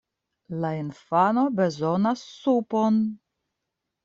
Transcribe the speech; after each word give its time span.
La 0.61 0.71
infano 0.77 1.43
bezonas 1.59 2.25
supon! 2.39 2.99